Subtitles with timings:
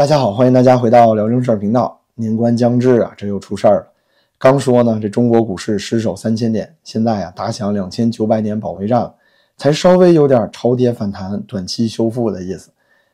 [0.00, 2.00] 大家好，欢迎大家回到聊正事儿频道。
[2.14, 3.86] 年关将至啊，这又出事儿了。
[4.38, 9.12] 刚说呢，这中国股市失守三千点，现在啊打响两千九百点保卫战，
[9.58, 12.70] 才稍微有点超跌反弹、短期修复的意思。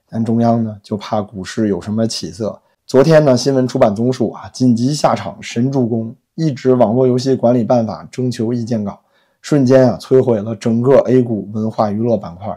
[0.08, 2.56] 但中央呢就怕股市有什么起色。
[2.86, 9.00] 昨天呢，新闻出版总署啊紧急下场神助攻，一纸网络游戏管理办法征求意见稿，
[9.42, 12.56] 瞬间啊摧毁了整个 A 股文化娱乐板块。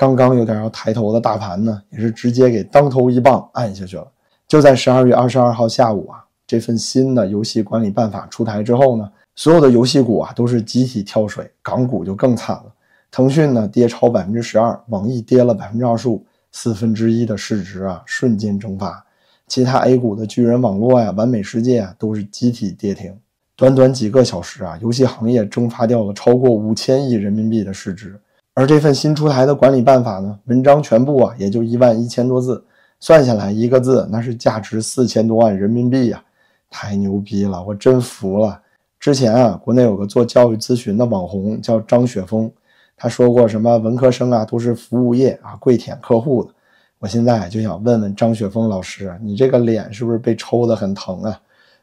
[0.00, 4.08] 刚刚有点要抬头的大盘呢，也是直接给当头一棒按下去了。
[4.48, 12.72] 就在十二月二十二号下午啊，这份新的游戏管理办法出台之后呢，所有的游戏股啊都是集体跳水，港股就更惨了。
[13.10, 19.04] 腾讯呢跌超百分之十二，网易跌了百分之二十五，四分之一的市值啊瞬间蒸发。
[19.48, 23.14] 其他 A 股的巨人网络呀、完美世界啊都是集体跌停。
[23.54, 28.18] 短短几个小时啊，游戏行业蒸发掉了超过五千亿人民币的市值。
[28.60, 32.62] 而这份新出台的管理办法呢，文章全部啊也就一万一千多字，
[32.98, 36.22] 算下来一个字那是价值四千多万人民币呀，
[36.68, 38.60] 太牛逼了，我真服了。
[38.98, 42.52] 之前啊，国内有个做教育咨询的网红叫张雪峰，
[42.98, 46.50] 他说过什么文科生啊都是服务业啊跪舔客户的。
[46.98, 51.40] 我现在就想问问张雪峰老师，你这个脸是不是被抽得很疼啊？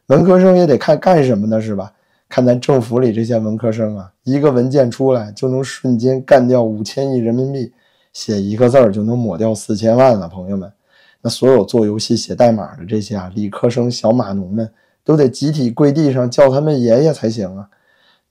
[0.09, 1.91] 文科生也得看干什么的是吧？
[2.29, 7.71] 看咱政府里这些文科生啊，一个文件出来就能瞬间干掉五千亿人民币，
[8.11, 10.27] 写一个字儿就能抹掉四千万了。
[10.27, 10.71] 朋友们，
[11.21, 14.69] 那所有做游戏写代码的这些啊理科生小码农们，
[15.05, 17.69] 都得集体跪地上叫他们爷爷才行啊！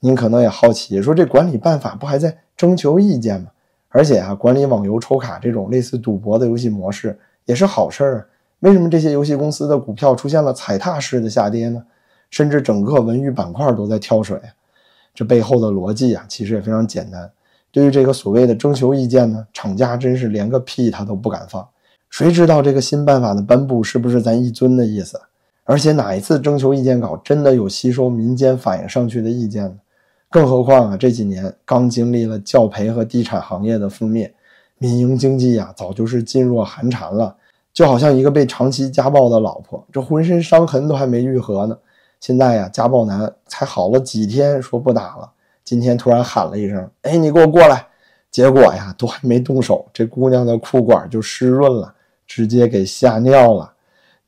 [0.00, 3.48] 您可能也好奇，说这管理办法不还在征求意见吗？
[3.88, 8.26] 而且啊，管理网游抽卡这种类似赌博的游戏模式也是好事儿啊，
[8.60, 11.82] 为什么这些游戏公司的股票出现了踩踏式的下跌呢？
[12.30, 14.40] 甚至整个文娱板块都在跳水，
[15.14, 17.30] 这背后的逻辑啊，其实也非常简单。
[17.70, 21.66] 对于这个所谓的征求意见呢，厂家真是连个屁他都不敢放。
[22.08, 25.20] 谁知道这个新办法的颁布是不是咱一尊的意思？
[25.64, 29.74] 而且哪一次征求意见稿真的有吸收民间反映上去的意见呢？
[30.30, 34.32] 更何况啊，这几年刚经历了教培和地产行业的覆灭，
[34.78, 37.36] 民营经济呀早就是噤若寒蝉了，
[37.72, 41.76] 就好像一个被长期家暴的老婆，这浑身伤痕都还没愈合呢。
[42.20, 45.30] 现在呀，家暴男才好了几天，说不打了。
[45.64, 47.86] 今天突然喊了一声：“哎，你给我过来！”
[48.30, 51.94] 结果呀，都还没动手，这姑娘的裤管就湿润了，
[52.26, 53.72] 直接给吓尿了。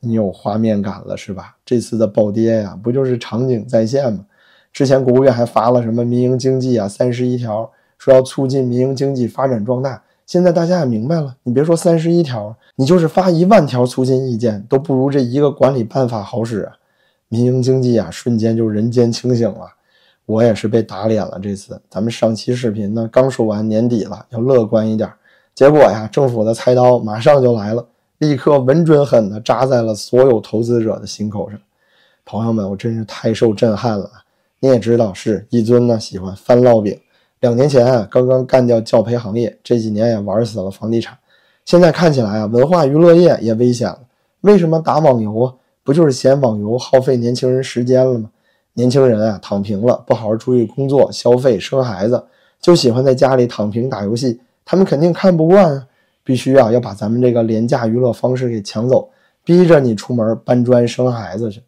[0.00, 1.56] 你有画面感了是吧？
[1.64, 4.24] 这次的暴跌呀，不就是场景再现吗？
[4.72, 10.02] 之前国务院还发了什么民营经济啊三十一条，说要促进民营经济发展壮大。
[10.24, 16.70] 现在大家也明白了，你别说三十一条，你就是发一万条促进意见，都不如这一个管理办法好使！
[17.28, 19.68] 民营经济啊，瞬间就人间清醒了。
[20.26, 21.38] 我也是被打脸了。
[21.42, 25.10] 这次咱们上期视频呢，刚说完年底了，要乐观一点。
[25.54, 27.86] 结果呀，政府的菜刀马上就来了，
[28.18, 31.58] 立刻稳准狠的扎在了所有投资者的心口上。
[32.24, 34.10] 朋友们，我真是太受震撼了。
[34.60, 36.98] 你也知道，是一尊呢喜欢翻烙饼。
[37.40, 41.16] 两年前啊，刚刚干掉教培行业，这几年也玩死了房地产。
[41.64, 44.00] 现在看起来啊，文化娱乐业也危险了。
[44.42, 45.54] 为什么打网游啊？
[45.88, 48.28] 不就是嫌网游耗费年轻人时间了吗？
[48.74, 52.22] 年轻人啊，躺平了，不好好出去工作、消费、生孩子，
[52.60, 54.38] 就喜欢在家里躺平打游戏。
[54.66, 55.86] 他们肯定看不惯啊，
[56.22, 59.08] 必须啊要把咱们这个廉价娱乐方式给抢走，
[59.42, 61.62] 逼着你出门搬砖生孩子去。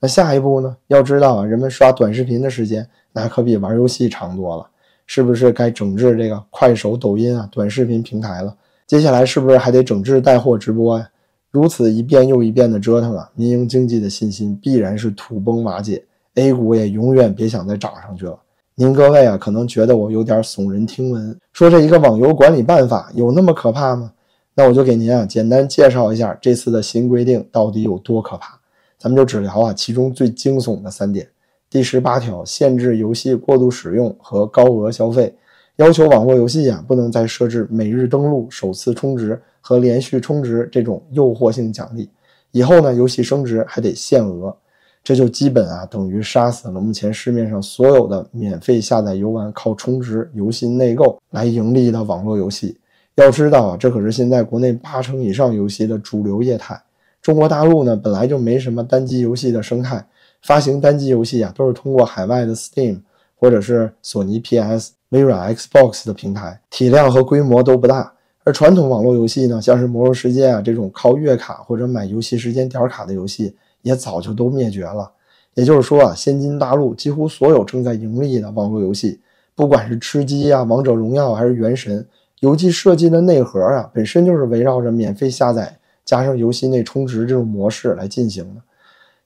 [0.00, 0.76] 那下一步呢？
[0.88, 4.66] 要知道啊，人们刷短视频的时间那可比玩游戏长多了，
[5.06, 8.54] 是不是该整治这个快手、抖音啊短视频平台了？
[8.86, 11.08] 接下来是不是还得整治带货直播呀？
[11.52, 16.02] 如此一遍又一遍的折腾啊，民营经济的信心必然是土崩瓦解
[16.36, 18.38] ，A 股也永远别想再涨上去了。
[18.74, 24.10] 您各位啊，可能觉得我有点耸人听闻，说这一个网游管理办法有那么可怕吗？
[24.54, 28.58] 那我就给您啊简单介绍一下这次的新规定到底有多可怕。
[28.98, 31.28] 咱们就只聊啊其中最惊悚的三点。
[31.68, 35.34] 第十八条，限制游戏过度使用和高额消费，
[35.76, 39.38] 要求网络游戏啊不能再设置每日登录、首次充值。
[39.62, 42.10] 和连续充值这种诱惑性奖励，
[42.50, 44.54] 以后呢，游戏升值还得限额，
[45.02, 52.76] 这就基本啊等于杀死了目前市面上所有的免费下载游玩、靠充值游戏内购来盈利的网络游戏。
[53.14, 56.82] 要知道啊，这可是现在国内八成以上游戏的主流业态。
[57.20, 60.04] 中国大陆呢本来就没什么单机游戏的生态，
[60.42, 63.00] 发行单机游戏啊都是通过海外的 Steam
[63.36, 68.12] 或者是索尼 PS、微软 Xbox 的平台，体量和规模都不大。
[68.44, 75.10] 而传统网络游戏呢，像是《魔兽世界》啊这种靠月卡或者买游戏时间点卡的游戏，也早就都灭绝了。
[75.54, 79.20] 也就是说啊，现今大陆几乎所有正在盈利的网络游戏，
[79.54, 82.04] 不管是吃鸡啊、王者荣耀还是原神，
[82.40, 88.62] 游戏设计的内核啊，本身就是围绕着免费下载、加上游戏内充值这种模式来进行的。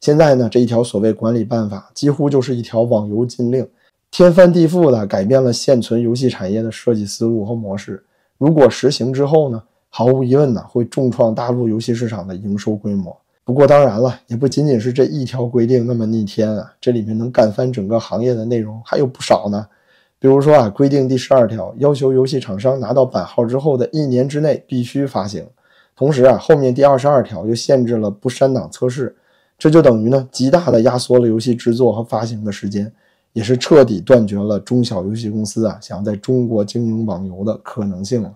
[0.00, 3.66] 现在呢，这一条所谓管理办法几乎就是一条网游禁令，
[4.10, 8.02] 天翻地覆的改变了现存游戏产业的设计思路和模式。
[8.38, 13.16] 如果实行之后呢，毫无疑问呢，会重创大陆游戏市场的营收规模。
[13.44, 19.66] 不过当然了，也不仅仅是这一条规定那么逆天啊，这里面能干翻整个行业的内容还有不少呢。
[20.18, 25.46] 比如说啊，规定第十二条要求游戏厂商拿到版号之后的一年之内必须发行，
[25.94, 29.14] 同时啊，后面第二十二条又限制了不删档测试。
[29.58, 32.92] 这就等于呢，极大的压缩了游戏制作和发行的时间，
[33.36, 38.34] 也是彻底断绝了中小游戏公司啊想要在中国经营网游的可能性了。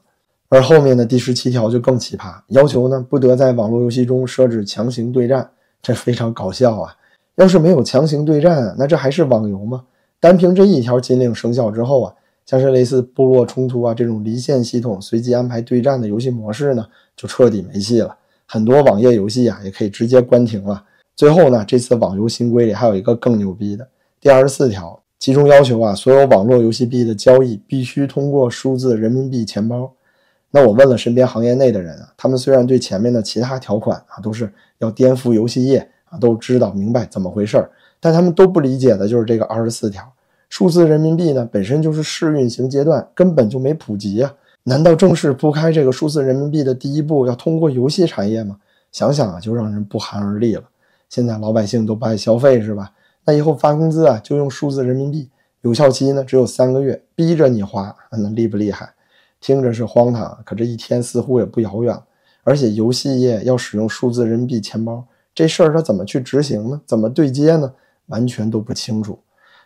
[0.50, 5.49] 而后面的第十七条就更奇葩，要求呢不得在网络游戏中设置强行对战，
[5.81, 6.94] 这非常搞笑啊！
[7.37, 9.85] 要是没有强行对战，那这还是网游吗？
[10.20, 12.14] 单凭这一条禁令生效之后啊，
[12.44, 16.87] 像是类似部落冲突啊这种离线系统随机安排对战的游戏模式呢，
[17.17, 18.14] 就彻底没戏了。
[18.44, 20.85] 很多网页游戏啊也可以直接关停了。
[21.17, 23.88] 最后呢，这次网游新规里还有一个更牛逼的
[24.21, 29.91] 第二十四条，其中要求啊，所有网络游戏币的交易必须通过数字人民币钱包。
[30.51, 35.79] 那我问了身边行业内的人啊，他们虽然对前面的其他条款啊都是要颠覆游戏业
[36.11, 40.13] 啊都知道明白怎么回事儿，但他们都不理解的就是这个二十四条，
[40.51, 44.35] 数字人民币呢本身就是试运行阶段，根本就没普及啊。
[44.65, 48.59] 难道正式铺开这个数字人民币的第一步要通过游戏产业吗？
[48.93, 50.65] 想想啊，就让人不寒而栗了。
[51.09, 52.91] 现在老百姓都不爱消费是吧？
[53.25, 55.31] 那以后发工资啊就用数字人民币，
[55.61, 58.95] 有效期呢只有三个月，逼着你花，那厉不厉害？
[59.41, 61.99] 听着是荒唐，可这一天似乎也不遥远。
[62.43, 66.81] 而且游戏业要使用数字人民币钱包，这事儿它怎么去执行呢？
[66.87, 67.73] 怎么对接呢？
[68.07, 69.19] 完全都不清楚。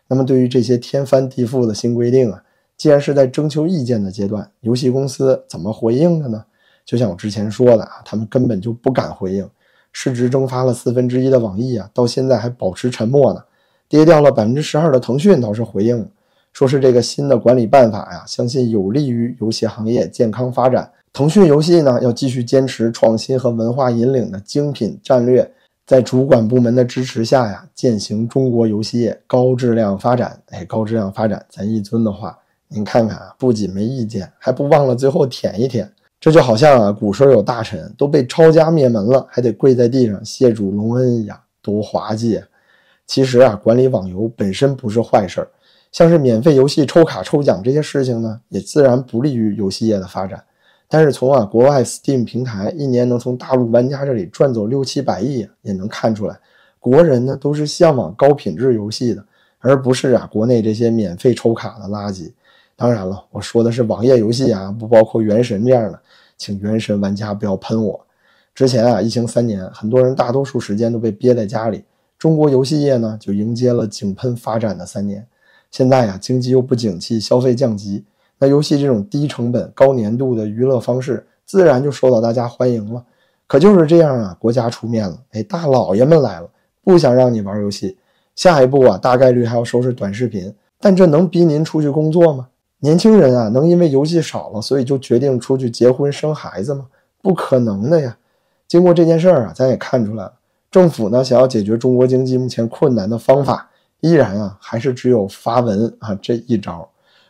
[0.09, 2.43] 那么对于这些天翻地覆的新规定啊，
[2.77, 6.45] 既然是在征求意见的阶段，游戏公司怎么回应的呢？
[6.85, 9.49] 就像我之前说的啊，他们根本就不敢回应。
[9.95, 13.43] 市值蒸发了四分之一的网易啊，到现在还保持沉默呢。
[13.89, 16.07] 跌掉了百分之十二的腾讯倒是回应，
[16.53, 20.91] 说是这个新的管理办法呀，相信有利于游戏行业健康发展。
[21.13, 25.49] 腾讯游戏呢，要继续坚持创新和文化引领的精品战略，
[25.87, 30.43] 在主管部门的支持下呀，践行中国游戏业高质量发展。
[30.49, 32.37] 哎，高质量发展，咱一尊的话，
[32.67, 35.89] 您看看啊，不仅没意见，还不忘了最后舔一舔。
[36.25, 42.43] 这就好像啊，古时候有大臣都被抄家灭门了，还得跪在地上谢主隆恩一样，多滑稽。
[43.07, 45.49] 其实啊，管理网游本身不是坏事儿，
[45.93, 50.43] 像是免费游戏抽卡抽奖这些事情呢，也自然不利于游戏业的发展。
[50.89, 56.41] 但是从啊国外 Steam 平台一年能从大陆玩家这里赚走六七百亿，也能看出来，
[56.81, 59.23] 国人呢都是向往高品质游戏的，
[59.59, 62.33] 而不是啊国内这些免费抽卡的垃圾。
[62.77, 66.01] 当然了，我说的是网页游戏啊，不包括《原神》这样的，
[66.37, 68.07] 请《原神》玩家不要喷我。
[68.55, 71.85] 之前啊，疫情三年，很多人大多数时间都被憋在家里，
[72.19, 75.27] 中国游戏业呢就迎接了井喷发展的三年。
[75.71, 78.05] 现在呀，经济又不景气，消费降级，
[78.39, 83.05] 那游戏这种低成本、高粘度的娱乐方式，自然就受到大家欢迎了。
[83.47, 86.49] 可就是这样啊，国家出面了，哎，大老爷们来了，
[86.83, 87.97] 不想让你玩游戏，
[88.35, 90.53] 下一步啊，大概率还要收拾短视频。
[90.81, 92.49] 但这能逼您出去工作吗？
[92.85, 96.85] 年轻人啊，能因为游戏少了，所以就决定出去结婚生孩子吗？
[97.23, 98.15] 不可能的呀！
[98.69, 100.33] 经过这件事儿啊，咱也看出来了，
[100.71, 106.87] 政府呢想要解决中国经济目前困难的方法，依然啊还是只有发文啊这一招。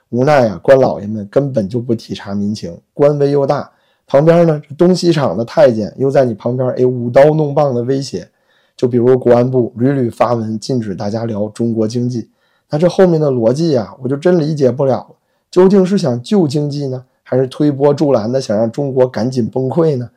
[0.09, 3.71] 无奈啊，官老爷们根本就不体察民情，官威又大，
[4.09, 8.29] 旁边呢这东西厂的太监又在你旁边哎舞刀弄棒的威胁。
[8.77, 12.29] 就比如国安部屡屡发文禁止大家聊中国经济，
[12.71, 15.15] 那这后面的逻辑啊，我就真理解不了了。
[15.55, 20.11] 究竟是想救经济呢，还是推波助澜的想让中国赶紧崩溃呢？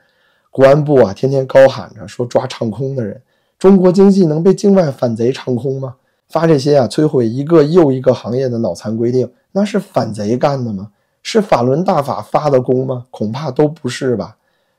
[0.50, 3.22] 国安部啊，天天高喊着说抓唱空的人，
[3.60, 5.98] 中国经济能被境外反贼唱空吗？
[6.28, 10.90] 发这些啊摧毁一个又一个行业的脑残规定，那是反贼干的吗？
[11.22, 13.06] 是法轮大法发的功吗？
[13.12, 14.38] 恐怕都不是吧。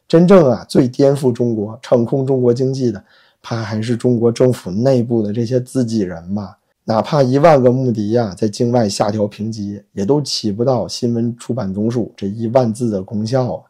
[0.08, 3.04] 真正啊最颠覆中国、唱空中国经济的，
[3.40, 6.57] 怕还是中国政府内部的这些自己人吧。
[6.88, 13.60] 哪怕一万个穆迪呀，在境外下调评级，也都起不到新闻出版总署这一万字的功效啊！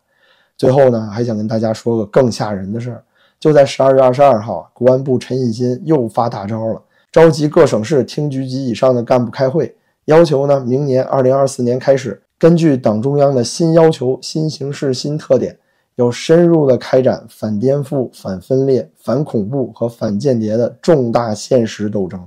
[0.56, 3.02] 最后呢，还想跟大家说个更吓人的事儿，
[3.40, 15.58] 就在十二月二十二号，国安部陈以新又发大招了，召集各省市厅局级以上的干部开会，要求呢，明年二零二四年开始，根据党中央的新要求、新形势、新特点，
[15.96, 22.20] 要深入的开展反颠覆、反分裂、反恐怖和反间谍的重大现实斗争。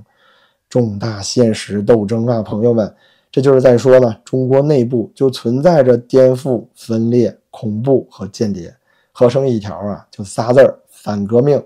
[0.72, 2.90] 重大现实斗争啊，朋友们，
[3.30, 8.74] 这就是在说呢，中国内部就存在着颠覆、分裂、恐怖和间谍。
[9.12, 11.62] 合成一条啊，就仨字儿反革命。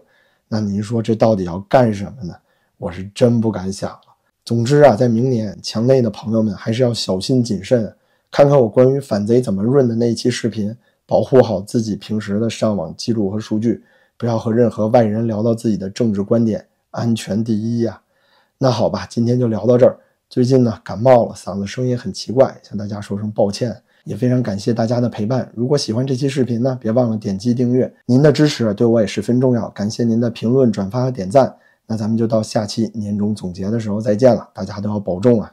[0.49, 2.35] 那您说这到底要干什么呢？
[2.79, 4.01] 我是真不敢想了。
[4.45, 7.95] 总之啊，在明年墙内的朋友们还是要小心谨慎，
[8.33, 13.85] 看看我关于反贼怎么润的那一期视频，保护好自己平时的上网记录和数据，
[14.17, 18.01] 不要和任何外人聊到自己的政治观点，安全第一呀。
[18.59, 19.99] 那好吧，今天就聊到这儿。
[20.29, 23.83] 最近呢感冒了，嗓子声音很奇怪，向大家说声抱歉。
[24.05, 25.51] 也非常感谢大家的陪伴。
[25.53, 29.69] 如果喜欢这期视频呢，别忘了点击订阅，您的支持对我也十分重要。
[29.71, 31.53] 感谢您的评论、转发和点赞。
[31.89, 35.53] 那咱们就到下期年终总结的时候再见了，大家都要保重啊！